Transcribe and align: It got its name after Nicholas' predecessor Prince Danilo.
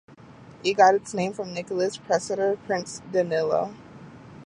It 0.63 0.73
got 0.73 0.95
its 0.95 1.13
name 1.13 1.29
after 1.29 1.45
Nicholas' 1.45 1.97
predecessor 1.97 2.57
Prince 2.65 3.03
Danilo. 3.11 3.71